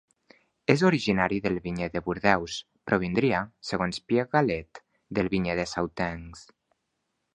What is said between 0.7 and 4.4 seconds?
És originari del vinyer de Bordeus; provindria, segons Pierre